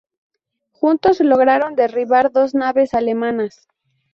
Juntos 0.71 1.19
lograron 1.19 1.75
derribar 1.75 2.31
dos 2.31 2.55
naves 2.55 2.95
alemanas. 2.95 3.67